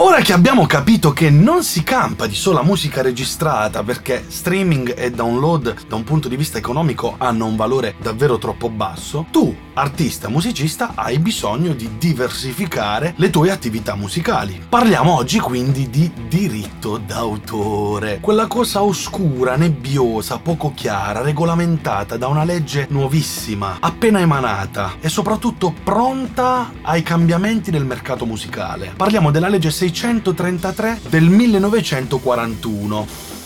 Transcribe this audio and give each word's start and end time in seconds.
Ora 0.00 0.20
che 0.20 0.32
abbiamo 0.32 0.64
capito 0.64 1.10
che 1.10 1.28
non 1.28 1.64
si 1.64 1.82
campa 1.82 2.28
di 2.28 2.36
sola 2.36 2.62
musica 2.62 3.02
registrata 3.02 3.82
perché 3.82 4.24
streaming 4.28 4.94
e 4.96 5.10
download 5.10 5.86
da 5.88 5.96
un 5.96 6.04
punto 6.04 6.28
di 6.28 6.36
vista 6.36 6.56
economico 6.56 7.16
hanno 7.18 7.46
un 7.46 7.56
valore 7.56 7.96
davvero 8.00 8.38
troppo 8.38 8.70
basso, 8.70 9.26
tu, 9.32 9.52
artista 9.74 10.28
musicista, 10.28 10.92
hai 10.94 11.18
bisogno 11.18 11.72
di 11.72 11.98
diversificare 11.98 13.14
le 13.16 13.30
tue 13.30 13.50
attività 13.50 13.96
musicali. 13.96 14.64
Parliamo 14.68 15.16
oggi 15.16 15.40
quindi 15.40 15.90
di 15.90 16.08
diritto 16.28 16.98
d'autore, 16.98 18.18
quella 18.20 18.46
cosa 18.46 18.84
oscura, 18.84 19.56
nebbiosa, 19.56 20.38
poco 20.38 20.72
chiara, 20.76 21.22
regolamentata 21.22 22.16
da 22.16 22.28
una 22.28 22.44
legge 22.44 22.86
nuovissima, 22.90 23.78
appena 23.80 24.20
emanata 24.20 24.94
e 25.00 25.08
soprattutto 25.08 25.74
pronta 25.82 26.70
ai 26.82 27.02
cambiamenti 27.02 27.72
del 27.72 27.84
mercato 27.84 28.24
musicale. 28.26 28.92
Parliamo 28.96 29.32
della 29.32 29.48
legge 29.48 29.72
633 29.90 31.10
del 31.10 31.30
1941 31.30 33.37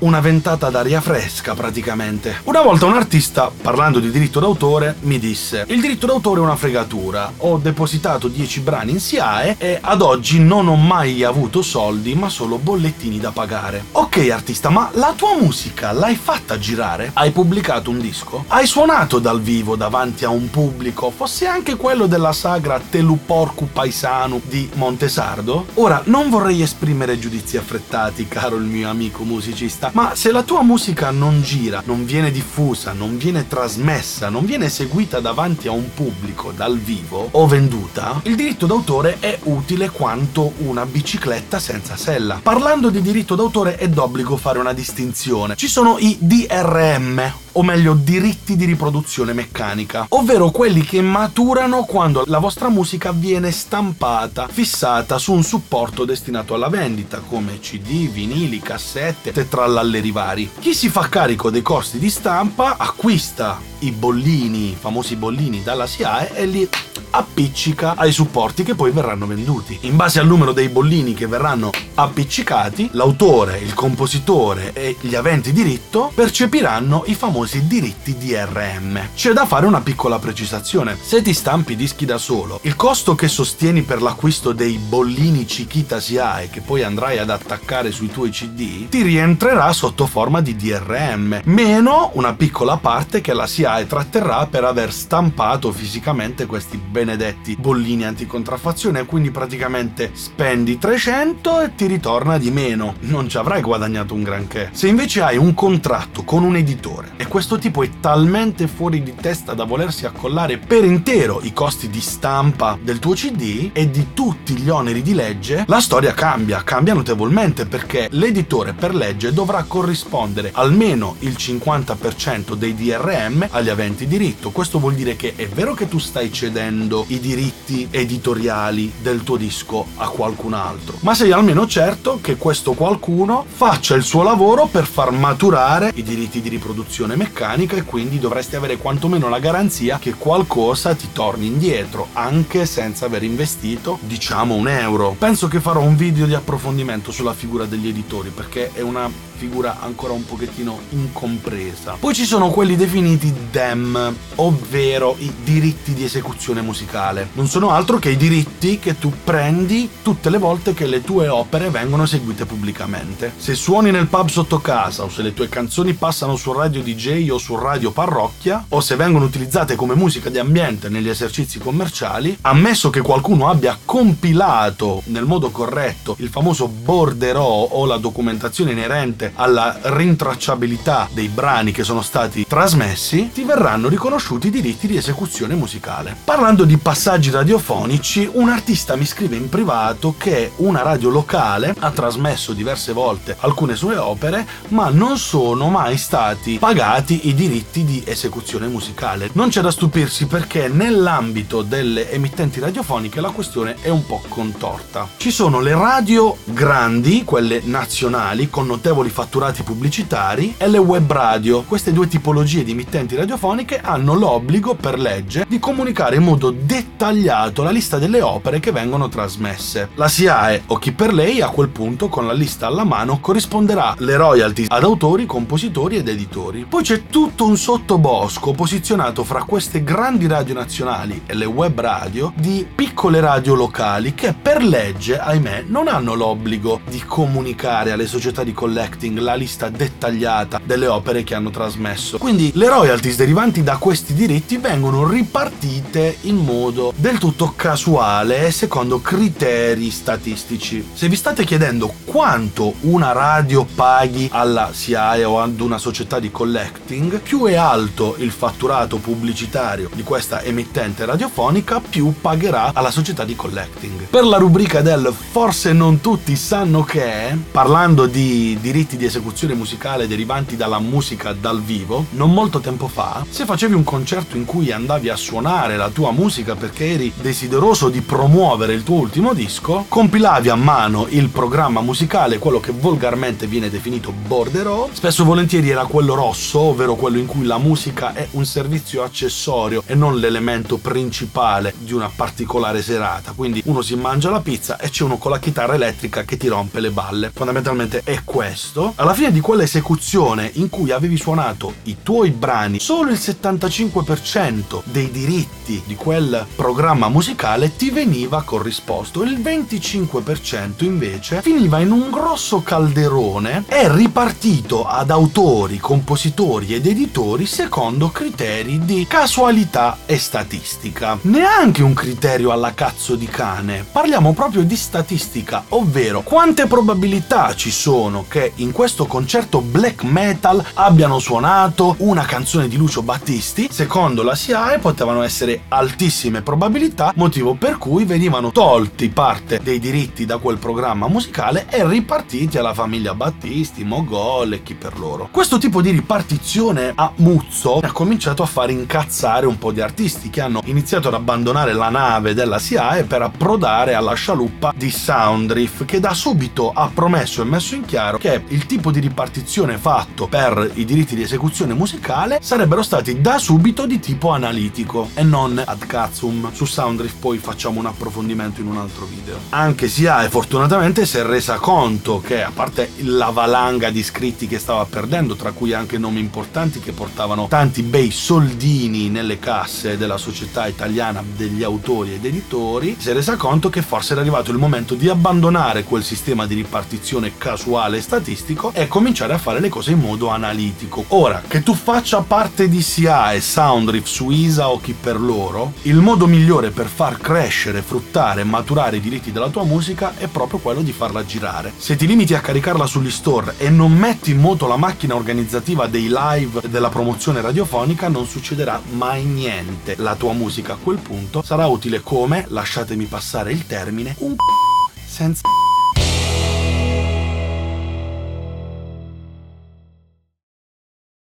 una 0.00 0.20
ventata 0.20 0.70
d'aria 0.70 1.00
fresca 1.00 1.54
praticamente. 1.54 2.40
Una 2.44 2.62
volta 2.62 2.86
un 2.86 2.94
artista, 2.94 3.50
parlando 3.50 3.98
di 3.98 4.10
diritto 4.10 4.40
d'autore, 4.40 4.96
mi 5.00 5.18
disse: 5.18 5.64
Il 5.68 5.80
diritto 5.80 6.06
d'autore 6.06 6.40
è 6.40 6.42
una 6.42 6.56
fregatura. 6.56 7.32
Ho 7.38 7.58
depositato 7.58 8.28
10 8.28 8.60
brani 8.60 8.92
in 8.92 9.00
SIAE 9.00 9.56
e 9.58 9.78
ad 9.80 10.02
oggi 10.02 10.38
non 10.40 10.68
ho 10.68 10.76
mai 10.76 11.22
avuto 11.22 11.62
soldi, 11.62 12.14
ma 12.14 12.28
solo 12.28 12.58
bollettini 12.58 13.18
da 13.18 13.30
pagare. 13.30 13.84
Ok, 13.92 14.28
artista, 14.30 14.70
ma 14.70 14.90
la 14.94 15.12
tua 15.16 15.36
musica 15.36 15.92
l'hai 15.92 16.16
fatta 16.16 16.58
girare? 16.58 17.10
Hai 17.14 17.30
pubblicato 17.30 17.90
un 17.90 18.00
disco? 18.00 18.44
Hai 18.48 18.66
suonato 18.66 19.18
dal 19.18 19.40
vivo 19.40 19.76
davanti 19.76 20.24
a 20.24 20.30
un 20.30 20.50
pubblico, 20.50 21.10
fosse 21.10 21.46
anche 21.46 21.76
quello 21.76 22.06
della 22.06 22.32
sagra 22.32 22.80
Teluporcu 22.80 23.68
Paisano 23.72 24.40
di 24.44 24.68
Montesardo? 24.74 25.66
Ora, 25.74 26.02
non 26.06 26.30
vorrei 26.30 26.62
esprimere 26.62 27.18
giudizi 27.18 27.56
affrettati, 27.56 28.28
caro 28.28 28.56
il 28.56 28.64
mio 28.64 28.88
amico 28.88 29.24
musicista, 29.24 29.89
ma 29.92 30.14
se 30.14 30.30
la 30.32 30.42
tua 30.42 30.62
musica 30.62 31.10
non 31.10 31.42
gira, 31.42 31.82
non 31.84 32.04
viene 32.04 32.30
diffusa, 32.30 32.92
non 32.92 33.16
viene 33.16 33.46
trasmessa, 33.46 34.28
non 34.28 34.44
viene 34.44 34.66
eseguita 34.66 35.20
davanti 35.20 35.68
a 35.68 35.72
un 35.72 35.92
pubblico 35.94 36.52
dal 36.52 36.78
vivo 36.78 37.28
o 37.30 37.46
venduta, 37.46 38.20
il 38.24 38.36
diritto 38.36 38.66
d'autore 38.66 39.18
è 39.20 39.38
utile 39.44 39.90
quanto 39.90 40.52
una 40.58 40.86
bicicletta 40.86 41.58
senza 41.58 41.96
sella. 41.96 42.40
Parlando 42.42 42.90
di 42.90 43.00
diritto 43.00 43.34
d'autore 43.34 43.76
è 43.76 43.88
d'obbligo 43.88 44.36
fare 44.36 44.58
una 44.58 44.72
distinzione. 44.72 45.56
Ci 45.56 45.68
sono 45.68 45.96
i 45.98 46.16
DRM, 46.20 47.32
o 47.52 47.62
meglio 47.62 47.94
diritti 47.94 48.56
di 48.56 48.64
riproduzione 48.64 49.32
meccanica, 49.32 50.06
ovvero 50.10 50.50
quelli 50.50 50.82
che 50.82 51.00
maturano 51.00 51.84
quando 51.84 52.24
la 52.26 52.38
vostra 52.38 52.68
musica 52.68 53.12
viene 53.12 53.50
stampata, 53.50 54.48
fissata 54.48 55.18
su 55.18 55.32
un 55.32 55.42
supporto 55.42 56.04
destinato 56.04 56.54
alla 56.54 56.68
vendita, 56.68 57.20
come 57.20 57.58
CD, 57.60 58.10
vinili, 58.10 58.60
cassette, 58.60 59.32
tetrallalleri 59.32 60.10
vari. 60.10 60.50
Chi 60.58 60.74
si 60.74 60.88
fa 60.88 61.08
carico 61.08 61.50
dei 61.50 61.62
costi 61.62 61.98
di 61.98 62.10
stampa 62.10 62.76
acquista 62.76 63.60
i 63.80 63.92
bollini, 63.92 64.70
i 64.70 64.76
famosi 64.78 65.16
bollini 65.16 65.62
dalla 65.62 65.86
SIAE 65.86 66.34
e 66.34 66.46
li 66.46 66.68
appiccica 67.10 67.94
ai 67.96 68.12
supporti 68.12 68.62
che 68.62 68.74
poi 68.74 68.90
verranno 68.90 69.26
venduti. 69.26 69.78
In 69.82 69.96
base 69.96 70.20
al 70.20 70.26
numero 70.26 70.52
dei 70.52 70.68
bollini 70.68 71.14
che 71.14 71.26
verranno 71.26 71.70
appiccicati, 71.94 72.90
l'autore, 72.92 73.58
il 73.58 73.74
compositore 73.74 74.72
e 74.72 74.96
gli 75.00 75.14
aventi 75.14 75.52
diritto 75.52 76.12
percepiranno 76.14 77.04
i 77.06 77.14
famosi 77.14 77.66
diritti 77.66 78.16
DRM. 78.16 79.08
C'è 79.14 79.32
da 79.32 79.46
fare 79.46 79.66
una 79.66 79.80
piccola 79.80 80.18
precisazione. 80.18 80.96
Se 81.00 81.22
ti 81.22 81.32
stampi 81.32 81.76
dischi 81.76 82.04
da 82.04 82.18
solo, 82.18 82.60
il 82.62 82.76
costo 82.76 83.14
che 83.14 83.28
sostieni 83.28 83.82
per 83.82 84.00
l'acquisto 84.00 84.52
dei 84.52 84.78
bollini 84.78 85.44
Chiquita 85.44 85.98
SIAE 86.00 86.50
che 86.50 86.60
poi 86.60 86.82
andrai 86.82 87.18
ad 87.18 87.30
attaccare 87.30 87.90
sui 87.90 88.10
tuoi 88.10 88.30
CD 88.30 88.88
ti 88.88 89.02
rientrerà 89.02 89.72
sotto 89.72 90.06
forma 90.06 90.40
di 90.40 90.54
DRM, 90.54 91.40
meno 91.44 92.10
una 92.14 92.34
piccola 92.34 92.76
parte 92.76 93.20
che 93.20 93.32
la 93.32 93.46
SIAE 93.46 93.86
tratterrà 93.86 94.46
per 94.46 94.64
aver 94.64 94.92
stampato 94.92 95.72
fisicamente 95.72 96.46
questi 96.46 96.76
bollini 96.76 96.98
benedetti 97.00 97.56
bollini 97.56 98.04
anticontraffazione, 98.04 99.06
quindi 99.06 99.30
praticamente 99.30 100.10
spendi 100.12 100.76
300 100.76 101.62
e 101.62 101.74
ti 101.74 101.86
ritorna 101.86 102.36
di 102.36 102.50
meno. 102.50 102.94
Non 103.00 103.26
ci 103.26 103.38
avrai 103.38 103.62
guadagnato 103.62 104.12
un 104.12 104.22
granché. 104.22 104.68
Se 104.72 104.86
invece 104.86 105.22
hai 105.22 105.38
un 105.38 105.54
contratto 105.54 106.24
con 106.24 106.44
un 106.44 106.56
editore 106.56 107.12
e 107.16 107.26
questo 107.26 107.58
tipo 107.58 107.82
è 107.82 107.88
talmente 108.00 108.68
fuori 108.68 109.02
di 109.02 109.14
testa 109.14 109.54
da 109.54 109.64
volersi 109.64 110.04
accollare 110.04 110.58
per 110.58 110.84
intero 110.84 111.40
i 111.42 111.54
costi 111.54 111.88
di 111.88 112.00
stampa 112.00 112.78
del 112.80 112.98
tuo 112.98 113.14
CD 113.14 113.70
e 113.72 113.88
di 113.88 114.08
tutti 114.12 114.54
gli 114.56 114.68
oneri 114.68 115.00
di 115.00 115.14
legge, 115.14 115.64
la 115.68 115.80
storia 115.80 116.12
cambia, 116.12 116.62
cambia 116.62 116.92
notevolmente 116.92 117.64
perché 117.64 118.08
l'editore 118.10 118.74
per 118.74 118.94
legge 118.94 119.32
dovrà 119.32 119.64
corrispondere 119.66 120.50
almeno 120.52 121.16
il 121.20 121.34
50% 121.38 122.54
dei 122.54 122.74
DRM 122.74 123.48
agli 123.50 123.70
aventi 123.70 124.06
diritto. 124.06 124.50
Questo 124.50 124.78
vuol 124.78 124.94
dire 124.94 125.16
che 125.16 125.32
è 125.34 125.48
vero 125.48 125.72
che 125.72 125.88
tu 125.88 125.98
stai 125.98 126.30
cedendo 126.30 126.89
vendendo 126.90 127.04
i 127.08 127.20
diritti 127.20 127.86
editoriali 127.90 128.92
del 129.00 129.22
tuo 129.22 129.36
disco 129.36 129.86
a 129.96 130.08
qualcun 130.08 130.54
altro, 130.54 130.96
ma 131.00 131.14
sei 131.14 131.30
almeno 131.30 131.66
certo 131.66 132.18
che 132.20 132.36
questo 132.36 132.72
qualcuno 132.72 133.44
faccia 133.48 133.94
il 133.94 134.02
suo 134.02 134.22
lavoro 134.22 134.66
per 134.66 134.86
far 134.86 135.12
maturare 135.12 135.92
i 135.94 136.02
diritti 136.02 136.40
di 136.40 136.48
riproduzione 136.48 137.14
meccanica 137.14 137.76
e 137.76 137.84
quindi 137.84 138.18
dovresti 138.18 138.56
avere 138.56 138.78
quantomeno 138.78 139.28
la 139.28 139.38
garanzia 139.38 139.98
che 139.98 140.14
qualcosa 140.14 140.94
ti 140.94 141.08
torni 141.12 141.46
indietro, 141.46 142.08
anche 142.14 142.66
senza 142.66 143.06
aver 143.06 143.22
investito, 143.22 143.98
diciamo, 144.02 144.54
un 144.54 144.68
euro. 144.68 145.14
Penso 145.16 145.46
che 145.46 145.60
farò 145.60 145.80
un 145.80 145.96
video 145.96 146.26
di 146.26 146.34
approfondimento 146.34 147.12
sulla 147.12 147.34
figura 147.34 147.66
degli 147.66 147.88
editori 147.88 148.30
perché 148.30 148.70
è 148.72 148.80
una 148.80 149.28
figura 149.40 149.78
ancora 149.80 150.12
un 150.12 150.26
pochettino 150.26 150.78
incompresa. 150.90 151.96
Poi 151.98 152.12
ci 152.12 152.26
sono 152.26 152.50
quelli 152.50 152.76
definiti 152.76 153.32
DEM, 153.50 154.14
ovvero 154.34 155.16
i 155.18 155.32
diritti 155.42 155.94
di 155.94 156.04
esecuzione 156.04 156.60
musicale. 156.60 157.30
Non 157.32 157.46
sono 157.46 157.70
altro 157.70 157.98
che 157.98 158.10
i 158.10 158.18
diritti 158.18 158.78
che 158.78 158.98
tu 158.98 159.10
prendi 159.24 159.88
tutte 160.02 160.28
le 160.28 160.36
volte 160.36 160.74
che 160.74 160.84
le 160.84 161.00
tue 161.00 161.28
opere 161.28 161.70
vengono 161.70 162.02
eseguite 162.02 162.44
pubblicamente. 162.44 163.32
Se 163.38 163.54
suoni 163.54 163.90
nel 163.90 164.08
pub 164.08 164.28
sotto 164.28 164.58
casa 164.60 165.04
o 165.04 165.08
se 165.08 165.22
le 165.22 165.32
tue 165.32 165.48
canzoni 165.48 165.94
passano 165.94 166.36
sul 166.36 166.56
radio 166.56 166.82
DJ 166.82 167.30
o 167.30 167.38
sul 167.38 167.60
radio 167.60 167.92
parrocchia 167.92 168.66
o 168.68 168.80
se 168.82 168.94
vengono 168.96 169.24
utilizzate 169.24 169.74
come 169.74 169.94
musica 169.94 170.28
di 170.28 170.38
ambiente 170.38 170.90
negli 170.90 171.08
esercizi 171.08 171.58
commerciali, 171.58 172.36
ammesso 172.42 172.90
che 172.90 173.00
qualcuno 173.00 173.48
abbia 173.48 173.78
compilato 173.82 175.00
nel 175.06 175.24
modo 175.24 175.48
corretto 175.50 176.16
il 176.18 176.28
famoso 176.28 176.68
borderò 176.68 177.48
o 177.48 177.86
la 177.86 177.96
documentazione 177.96 178.72
inerente 178.72 179.28
alla 179.34 179.78
rintracciabilità 179.82 181.08
dei 181.12 181.28
brani 181.28 181.72
che 181.72 181.84
sono 181.84 182.02
stati 182.02 182.46
trasmessi, 182.46 183.30
ti 183.32 183.42
verranno 183.44 183.88
riconosciuti 183.88 184.48
i 184.48 184.50
diritti 184.50 184.86
di 184.86 184.96
esecuzione 184.96 185.54
musicale. 185.54 186.16
Parlando 186.24 186.64
di 186.64 186.76
passaggi 186.76 187.30
radiofonici, 187.30 188.28
un 188.32 188.48
artista 188.48 188.96
mi 188.96 189.04
scrive 189.04 189.36
in 189.36 189.48
privato 189.48 190.14
che 190.16 190.52
una 190.56 190.82
radio 190.82 191.10
locale 191.10 191.74
ha 191.78 191.90
trasmesso 191.90 192.52
diverse 192.52 192.92
volte 192.92 193.36
alcune 193.40 193.74
sue 193.74 193.96
opere, 193.96 194.46
ma 194.68 194.88
non 194.88 195.18
sono 195.18 195.68
mai 195.68 195.96
stati 195.96 196.58
pagati 196.58 197.28
i 197.28 197.34
diritti 197.34 197.84
di 197.84 198.02
esecuzione 198.06 198.66
musicale. 198.66 199.30
Non 199.32 199.48
c'è 199.48 199.60
da 199.60 199.70
stupirsi 199.70 200.26
perché 200.26 200.68
nell'ambito 200.68 201.62
delle 201.62 202.10
emittenti 202.10 202.60
radiofoniche 202.60 203.20
la 203.20 203.30
questione 203.30 203.76
è 203.80 203.88
un 203.88 204.04
po' 204.06 204.22
contorta. 204.28 205.08
Ci 205.16 205.30
sono 205.30 205.60
le 205.60 205.72
radio 205.72 206.36
grandi, 206.44 207.24
quelle 207.24 207.60
nazionali, 207.64 208.50
con 208.50 208.66
notevoli 208.66 209.08
fatturati 209.20 209.62
pubblicitari 209.62 210.54
e 210.56 210.66
le 210.66 210.78
web 210.78 211.12
radio. 211.12 211.62
Queste 211.64 211.92
due 211.92 212.08
tipologie 212.08 212.64
di 212.64 212.70
emittenti 212.70 213.16
radiofoniche 213.16 213.78
hanno 213.78 214.14
l'obbligo 214.14 214.74
per 214.74 214.98
legge 214.98 215.44
di 215.46 215.58
comunicare 215.58 216.16
in 216.16 216.22
modo 216.22 216.50
dettagliato 216.50 217.62
la 217.62 217.70
lista 217.70 217.98
delle 217.98 218.22
opere 218.22 218.60
che 218.60 218.72
vengono 218.72 219.10
trasmesse. 219.10 219.90
La 219.96 220.08
SIAE 220.08 220.62
o 220.68 220.78
chi 220.78 220.92
per 220.92 221.12
lei 221.12 221.42
a 221.42 221.50
quel 221.50 221.68
punto 221.68 222.08
con 222.08 222.26
la 222.26 222.32
lista 222.32 222.66
alla 222.66 222.84
mano 222.84 223.20
corrisponderà 223.20 223.94
le 223.98 224.16
royalties 224.16 224.68
ad 224.70 224.84
autori, 224.84 225.26
compositori 225.26 225.96
ed 225.96 226.08
editori. 226.08 226.64
Poi 226.64 226.82
c'è 226.82 227.06
tutto 227.08 227.44
un 227.44 227.58
sottobosco 227.58 228.52
posizionato 228.52 229.22
fra 229.22 229.42
queste 229.42 229.84
grandi 229.84 230.26
radio 230.26 230.54
nazionali 230.54 231.24
e 231.26 231.34
le 231.34 231.44
web 231.44 231.78
radio 231.78 232.32
di 232.36 232.66
piccole 232.74 233.20
radio 233.20 233.54
locali 233.54 234.14
che 234.14 234.32
per 234.32 234.62
legge, 234.62 235.18
ahimè, 235.18 235.64
non 235.66 235.88
hanno 235.88 236.14
l'obbligo 236.14 236.80
di 236.88 237.02
comunicare 237.04 237.92
alle 237.92 238.06
società 238.06 238.42
di 238.42 238.54
collecting 238.54 239.09
marketing 239.10 239.18
la 239.18 239.34
lista 239.34 239.68
dettagliata 239.68 240.60
delle 240.64 240.86
opere 240.86 241.24
che 241.24 241.34
hanno 241.34 241.50
trasmesso. 241.50 242.18
Quindi 242.18 242.52
le 242.54 242.68
royalties 242.68 243.16
derivanti 243.16 243.62
da 243.62 243.76
questi 243.76 244.14
diritti 244.14 244.56
vengono 244.56 245.06
ripartite 245.06 246.18
in 246.22 246.36
modo 246.36 246.92
del 246.96 247.18
tutto 247.18 247.52
casuale 247.56 248.46
e 248.46 248.50
secondo 248.50 249.00
criteri 249.00 249.90
statistici. 249.90 250.86
Se 250.92 251.08
vi 251.08 251.16
state 251.16 251.44
chiedendo 251.44 251.92
quanto 252.04 252.74
una 252.80 253.12
radio 253.12 253.64
paghi 253.64 254.28
alla 254.32 254.70
SIAE 254.72 255.24
o 255.24 255.40
ad 255.40 255.60
una 255.60 255.78
società 255.78 256.18
di 256.18 256.30
collecting, 256.30 257.20
più 257.20 257.44
è 257.44 257.54
alto 257.54 258.14
il 258.18 258.30
fatturato 258.30 258.98
pubblicitario 258.98 259.90
di 259.94 260.02
questa 260.02 260.42
emittente 260.42 261.04
radiofonica, 261.04 261.80
più 261.80 262.14
pagherà 262.20 262.70
alla 262.74 262.90
società 262.90 263.24
di 263.24 263.34
collecting. 263.34 264.04
Per 264.04 264.24
la 264.24 264.36
rubrica 264.36 264.80
del 264.80 265.12
forse 265.30 265.72
non 265.72 266.00
tutti 266.00 266.36
sanno 266.36 266.84
che, 266.84 267.36
parlando 267.50 268.06
di 268.06 268.56
diritti 268.60 268.89
di 268.96 269.04
esecuzione 269.04 269.54
musicale 269.54 270.06
derivanti 270.06 270.56
dalla 270.56 270.78
musica 270.78 271.32
dal 271.32 271.62
vivo, 271.62 272.06
non 272.10 272.32
molto 272.32 272.60
tempo 272.60 272.88
fa, 272.88 273.24
se 273.28 273.44
facevi 273.44 273.74
un 273.74 273.84
concerto 273.84 274.36
in 274.36 274.44
cui 274.44 274.72
andavi 274.72 275.08
a 275.08 275.16
suonare 275.16 275.76
la 275.76 275.90
tua 275.90 276.12
musica 276.12 276.54
perché 276.54 276.92
eri 276.92 277.12
desideroso 277.20 277.88
di 277.88 278.00
promuovere 278.00 278.74
il 278.74 278.82
tuo 278.82 278.96
ultimo 278.96 279.34
disco, 279.34 279.84
compilavi 279.88 280.48
a 280.48 280.56
mano 280.56 281.06
il 281.10 281.28
programma 281.28 281.80
musicale, 281.80 282.38
quello 282.38 282.60
che 282.60 282.72
volgarmente 282.72 283.46
viene 283.46 283.70
definito 283.70 284.12
borderò, 284.12 284.88
spesso 284.92 285.24
volentieri 285.24 285.70
era 285.70 285.84
quello 285.84 286.14
rosso, 286.14 286.60
ovvero 286.60 286.94
quello 286.94 287.18
in 287.18 287.26
cui 287.26 287.44
la 287.44 287.58
musica 287.58 288.14
è 288.14 288.28
un 288.32 288.44
servizio 288.44 289.02
accessorio 289.02 289.82
e 289.86 289.94
non 289.94 290.18
l'elemento 290.18 290.76
principale 290.78 291.74
di 291.78 291.92
una 291.92 292.10
particolare 292.14 292.82
serata. 292.82 293.32
Quindi 293.32 293.62
uno 293.66 293.82
si 293.82 293.94
mangia 293.94 294.30
la 294.30 294.40
pizza 294.40 294.78
e 294.78 294.90
c'è 294.90 295.04
uno 295.04 295.18
con 295.18 295.30
la 295.30 295.38
chitarra 295.38 295.74
elettrica 295.74 296.24
che 296.24 296.36
ti 296.36 296.48
rompe 296.48 296.80
le 296.80 296.90
balle. 296.90 297.30
Fondamentalmente 297.34 298.02
è 298.04 298.22
questo. 298.24 298.79
Alla 298.94 299.14
fine 299.14 299.32
di 299.32 299.40
quella 299.40 299.62
esecuzione 299.62 300.50
in 300.54 300.68
cui 300.68 300.90
avevi 300.90 301.16
suonato 301.16 301.74
i 301.84 301.98
tuoi 302.02 302.30
brani, 302.30 302.80
solo 302.80 303.10
il 303.10 303.18
75% 303.18 304.82
dei 304.84 305.10
diritti 305.10 305.82
di 305.84 305.94
quel 305.94 306.46
programma 306.56 307.08
musicale 307.08 307.76
ti 307.76 307.90
veniva 307.90 308.42
corrisposto. 308.42 309.22
Il 309.22 309.38
25% 309.38 310.84
invece 310.84 311.42
finiva 311.42 311.80
in 311.80 311.90
un 311.90 312.10
grosso 312.10 312.62
calderone 312.62 313.64
e 313.68 313.92
ripartito 313.92 314.86
ad 314.86 315.10
autori, 315.10 315.78
compositori 315.78 316.74
ed 316.74 316.86
editori 316.86 317.46
secondo 317.46 318.08
criteri 318.10 318.84
di 318.84 319.06
casualità 319.08 319.98
e 320.06 320.18
statistica. 320.18 321.18
Neanche 321.22 321.82
un 321.82 321.94
criterio 321.94 322.50
alla 322.50 322.74
cazzo 322.74 323.14
di 323.14 323.26
cane, 323.26 323.84
parliamo 323.90 324.32
proprio 324.32 324.62
di 324.62 324.76
statistica, 324.76 325.64
ovvero 325.70 326.22
quante 326.22 326.66
probabilità 326.66 327.54
ci 327.54 327.70
sono 327.70 328.24
che 328.28 328.52
in 328.56 328.69
questo 328.72 329.06
concerto 329.06 329.60
black 329.60 330.02
metal 330.02 330.64
abbiano 330.74 331.18
suonato 331.18 331.94
una 331.98 332.24
canzone 332.24 332.68
di 332.68 332.76
Lucio 332.76 333.02
Battisti, 333.02 333.68
secondo 333.70 334.22
la 334.22 334.34
SIAE 334.34 334.78
potevano 334.78 335.22
essere 335.22 335.62
altissime 335.68 336.42
probabilità, 336.42 337.12
motivo 337.16 337.54
per 337.54 337.78
cui 337.78 338.04
venivano 338.04 338.52
tolti 338.52 339.08
parte 339.08 339.60
dei 339.62 339.78
diritti 339.78 340.26
da 340.26 340.38
quel 340.38 340.58
programma 340.58 341.08
musicale 341.08 341.66
e 341.70 341.86
ripartiti 341.86 342.58
alla 342.58 342.74
famiglia 342.74 343.14
Battisti, 343.14 343.84
Mogol 343.84 344.52
e 344.52 344.62
chi 344.62 344.74
per 344.74 344.98
loro. 344.98 345.28
Questo 345.30 345.58
tipo 345.58 345.80
di 345.80 345.90
ripartizione 345.90 346.92
a 346.94 347.12
muzzo 347.16 347.78
ha 347.78 347.92
cominciato 347.92 348.42
a 348.42 348.46
far 348.46 348.70
incazzare 348.70 349.46
un 349.46 349.58
po' 349.58 349.72
di 349.72 349.80
artisti 349.80 350.30
che 350.30 350.40
hanno 350.40 350.62
iniziato 350.64 351.08
ad 351.08 351.14
abbandonare 351.14 351.72
la 351.72 351.88
nave 351.88 352.34
della 352.34 352.58
SIAE 352.58 353.04
per 353.04 353.22
approdare 353.22 353.94
alla 353.94 354.14
scialuppa 354.14 354.72
di 354.76 354.90
Soundriff 354.90 355.84
che 355.84 356.00
da 356.00 356.14
subito 356.14 356.72
ha 356.72 356.90
promesso 356.92 357.42
e 357.42 357.44
messo 357.44 357.74
in 357.74 357.84
chiaro 357.84 358.18
che 358.18 358.42
il 358.48 358.59
tipo 358.66 358.90
di 358.90 359.00
ripartizione 359.00 359.78
fatto 359.78 360.26
per 360.26 360.70
i 360.74 360.84
diritti 360.84 361.14
di 361.14 361.22
esecuzione 361.22 361.74
musicale 361.74 362.38
sarebbero 362.42 362.82
stati 362.82 363.20
da 363.20 363.38
subito 363.38 363.86
di 363.86 364.00
tipo 364.00 364.30
analitico 364.30 365.10
e 365.14 365.22
non 365.22 365.62
ad 365.64 365.86
cazum. 365.86 366.52
Su 366.52 366.64
Soundriff 366.64 367.14
poi 367.14 367.38
facciamo 367.38 367.80
un 367.80 367.86
approfondimento 367.86 368.60
in 368.60 368.66
un 368.66 368.76
altro 368.76 369.06
video. 369.06 369.38
Anche 369.50 369.88
SIAE 369.88 370.28
fortunatamente 370.28 371.06
si 371.06 371.18
è 371.18 371.22
resa 371.22 371.56
conto 371.56 372.20
che 372.20 372.42
a 372.42 372.50
parte 372.52 372.90
la 373.02 373.30
valanga 373.30 373.90
di 373.90 374.00
iscritti 374.00 374.46
che 374.46 374.58
stava 374.58 374.84
perdendo, 374.84 375.36
tra 375.36 375.52
cui 375.52 375.72
anche 375.72 375.98
nomi 375.98 376.20
importanti 376.20 376.80
che 376.80 376.92
portavano 376.92 377.46
tanti 377.48 377.82
bei 377.82 378.10
soldini 378.10 379.08
nelle 379.08 379.38
casse 379.38 379.96
della 379.96 380.18
società 380.18 380.66
italiana 380.66 381.22
degli 381.36 381.62
autori 381.62 382.14
ed 382.14 382.24
editori, 382.24 382.96
si 382.98 383.10
è 383.10 383.12
resa 383.12 383.36
conto 383.36 383.70
che 383.70 383.82
forse 383.82 384.12
era 384.12 384.20
arrivato 384.20 384.50
il 384.50 384.58
momento 384.58 384.94
di 384.94 385.08
abbandonare 385.08 385.84
quel 385.84 386.02
sistema 386.02 386.46
di 386.46 386.54
ripartizione 386.54 387.32
casuale 387.36 387.98
e 387.98 388.02
statistico 388.50 388.72
e 388.74 388.88
cominciare 388.88 389.32
a 389.32 389.38
fare 389.38 389.60
le 389.60 389.68
cose 389.68 389.92
in 389.92 390.00
modo 390.00 390.28
analitico. 390.28 391.04
Ora, 391.08 391.42
che 391.46 391.62
tu 391.62 391.74
faccia 391.74 392.20
parte 392.20 392.68
di 392.68 392.82
SIA 392.82 393.32
e 393.32 393.40
Soundriff 393.40 394.06
su 394.06 394.30
ISA 394.30 394.70
o 394.70 394.80
chi 394.80 394.94
per 394.98 395.20
loro, 395.20 395.72
il 395.82 395.96
modo 395.96 396.26
migliore 396.26 396.70
per 396.70 396.86
far 396.86 397.18
crescere, 397.18 397.82
fruttare 397.82 398.40
e 398.40 398.44
maturare 398.44 398.96
i 398.96 399.00
diritti 399.00 399.32
della 399.32 399.48
tua 399.48 399.64
musica 399.64 400.14
è 400.16 400.26
proprio 400.26 400.58
quello 400.58 400.82
di 400.82 400.92
farla 400.92 401.24
girare. 401.24 401.72
Se 401.76 401.96
ti 401.96 402.06
limiti 402.06 402.34
a 402.34 402.40
caricarla 402.40 402.86
sugli 402.86 403.10
store 403.10 403.54
e 403.58 403.70
non 403.70 403.92
metti 403.92 404.30
in 404.30 404.38
moto 404.38 404.66
la 404.66 404.76
macchina 404.76 405.14
organizzativa 405.14 405.86
dei 405.86 406.10
live 406.10 406.60
e 406.62 406.68
della 406.68 406.88
promozione 406.88 407.40
radiofonica, 407.40 408.08
non 408.08 408.26
succederà 408.26 408.80
mai 408.92 409.24
niente. 409.24 409.94
La 409.98 410.14
tua 410.14 410.32
musica 410.32 410.74
a 410.74 410.78
quel 410.82 410.98
punto 410.98 411.42
sarà 411.44 411.66
utile 411.66 412.00
come, 412.00 412.46
lasciatemi 412.48 413.04
passare 413.04 413.52
il 413.52 413.66
termine, 413.66 414.14
un 414.18 414.34
c***o 414.36 414.90
senza 415.06 415.42